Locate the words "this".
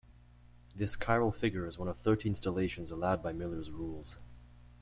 0.75-0.97